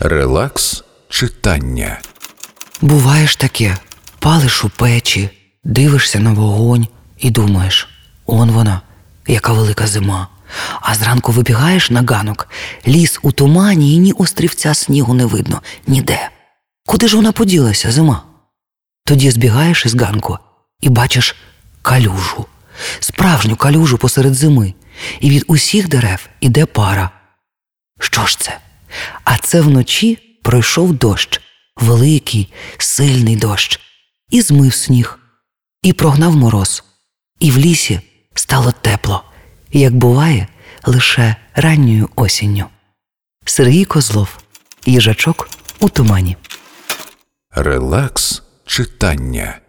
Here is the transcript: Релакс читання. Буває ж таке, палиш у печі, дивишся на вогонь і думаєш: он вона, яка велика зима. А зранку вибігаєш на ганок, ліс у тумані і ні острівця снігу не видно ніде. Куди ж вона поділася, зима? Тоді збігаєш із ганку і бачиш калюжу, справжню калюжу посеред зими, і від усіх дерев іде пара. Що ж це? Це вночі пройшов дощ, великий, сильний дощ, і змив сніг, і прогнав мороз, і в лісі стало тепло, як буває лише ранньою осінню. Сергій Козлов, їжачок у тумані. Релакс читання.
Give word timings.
Релакс 0.00 0.84
читання. 1.08 2.00
Буває 2.80 3.26
ж 3.26 3.38
таке, 3.38 3.76
палиш 4.18 4.64
у 4.64 4.68
печі, 4.68 5.30
дивишся 5.64 6.18
на 6.20 6.32
вогонь 6.32 6.86
і 7.18 7.30
думаєш: 7.30 7.88
он 8.26 8.50
вона, 8.50 8.80
яка 9.26 9.52
велика 9.52 9.86
зима. 9.86 10.28
А 10.80 10.94
зранку 10.94 11.32
вибігаєш 11.32 11.90
на 11.90 12.02
ганок, 12.02 12.48
ліс 12.86 13.18
у 13.22 13.32
тумані 13.32 13.94
і 13.94 13.98
ні 13.98 14.12
острівця 14.12 14.74
снігу 14.74 15.14
не 15.14 15.26
видно 15.26 15.62
ніде. 15.86 16.30
Куди 16.86 17.08
ж 17.08 17.16
вона 17.16 17.32
поділася, 17.32 17.92
зима? 17.92 18.22
Тоді 19.04 19.30
збігаєш 19.30 19.86
із 19.86 19.94
ганку 19.94 20.38
і 20.80 20.88
бачиш 20.88 21.36
калюжу, 21.82 22.46
справжню 23.00 23.56
калюжу 23.56 23.98
посеред 23.98 24.34
зими, 24.34 24.74
і 25.20 25.30
від 25.30 25.44
усіх 25.46 25.88
дерев 25.88 26.28
іде 26.40 26.66
пара. 26.66 27.10
Що 28.00 28.26
ж 28.26 28.38
це? 28.38 28.58
Це 29.46 29.60
вночі 29.60 30.38
пройшов 30.42 30.92
дощ, 30.92 31.40
великий, 31.76 32.52
сильний 32.78 33.36
дощ, 33.36 33.80
і 34.30 34.42
змив 34.42 34.74
сніг, 34.74 35.18
і 35.82 35.92
прогнав 35.92 36.36
мороз, 36.36 36.84
і 37.40 37.50
в 37.50 37.58
лісі 37.58 38.00
стало 38.34 38.72
тепло, 38.72 39.24
як 39.72 39.94
буває 39.94 40.48
лише 40.84 41.36
ранньою 41.54 42.08
осінню. 42.16 42.64
Сергій 43.44 43.84
Козлов, 43.84 44.38
їжачок 44.86 45.48
у 45.80 45.88
тумані. 45.88 46.36
Релакс 47.50 48.42
читання. 48.64 49.60